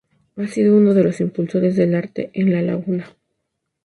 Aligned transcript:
Ha 0.37 0.47
sido 0.47 0.75
uno 0.77 0.95
de 0.95 1.03
los 1.03 1.19
impulsores 1.19 1.75
del 1.75 1.93
arte 1.93 2.31
en 2.33 2.51
la 2.51 2.63
Laguna. 2.63 3.15